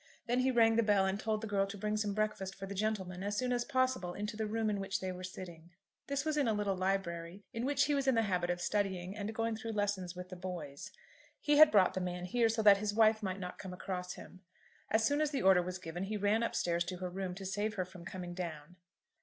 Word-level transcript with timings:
Then 0.25 0.39
he 0.39 0.49
rang 0.49 0.77
the 0.77 0.81
bell 0.81 1.05
and 1.05 1.19
told 1.19 1.41
the 1.41 1.47
girl 1.47 1.67
to 1.67 1.77
bring 1.77 1.95
some 1.95 2.15
breakfast 2.15 2.55
for 2.55 2.65
the 2.65 2.73
gentleman 2.73 3.21
as 3.21 3.37
soon 3.37 3.53
as 3.53 3.63
possible 3.63 4.15
into 4.15 4.35
the 4.35 4.47
room 4.47 4.67
in 4.67 4.79
which 4.79 4.99
they 4.99 5.11
were 5.11 5.23
sitting. 5.23 5.69
This 6.07 6.25
was 6.25 6.37
in 6.37 6.47
a 6.47 6.55
little 6.55 6.75
library 6.75 7.43
in 7.53 7.65
which 7.67 7.83
he 7.85 7.93
was 7.93 8.07
in 8.07 8.15
the 8.15 8.23
habit 8.23 8.49
of 8.49 8.59
studying 8.61 9.15
and 9.15 9.31
going 9.35 9.55
through 9.55 9.73
lessons 9.73 10.15
with 10.15 10.29
the 10.29 10.35
boys. 10.35 10.89
He 11.39 11.57
had 11.57 11.69
brought 11.69 11.93
the 11.93 12.01
man 12.01 12.25
here 12.25 12.49
so 12.49 12.63
that 12.63 12.77
his 12.77 12.95
wife 12.95 13.21
might 13.21 13.39
not 13.39 13.59
come 13.59 13.73
across 13.73 14.13
him. 14.13 14.41
As 14.89 15.05
soon 15.05 15.21
as 15.21 15.29
the 15.29 15.43
order 15.43 15.61
was 15.61 15.77
given, 15.77 16.05
he 16.05 16.17
ran 16.17 16.41
up 16.41 16.55
stairs 16.55 16.83
to 16.85 16.97
her 16.97 17.09
room, 17.11 17.35
to 17.35 17.45
save 17.45 17.75
her 17.75 17.85
from 17.85 18.03
coming 18.03 18.33
down. 18.33 18.77